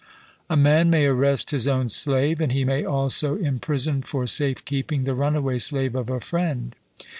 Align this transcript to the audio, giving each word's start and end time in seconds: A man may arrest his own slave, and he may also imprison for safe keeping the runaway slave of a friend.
A 0.49 0.57
man 0.57 0.89
may 0.89 1.05
arrest 1.05 1.51
his 1.51 1.67
own 1.67 1.87
slave, 1.87 2.41
and 2.41 2.51
he 2.51 2.65
may 2.65 2.83
also 2.83 3.37
imprison 3.37 4.01
for 4.01 4.25
safe 4.25 4.65
keeping 4.65 5.03
the 5.03 5.13
runaway 5.13 5.59
slave 5.59 5.93
of 5.93 6.09
a 6.09 6.19
friend. 6.19 6.75